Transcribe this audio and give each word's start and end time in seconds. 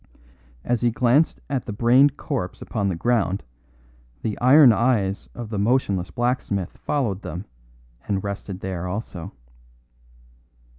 As 0.63 0.81
he 0.81 0.89
glanced 0.89 1.41
at 1.47 1.67
the 1.67 1.71
brained 1.71 2.17
corpse 2.17 2.59
upon 2.59 2.89
the 2.89 2.95
ground 2.95 3.43
the 4.23 4.35
iron 4.39 4.73
eyes 4.73 5.29
of 5.35 5.51
the 5.51 5.59
motionless 5.59 6.09
blacksmith 6.09 6.75
followed 6.75 7.21
them 7.21 7.45
and 8.07 8.23
rested 8.23 8.61
there 8.61 8.87
also. 8.87 9.31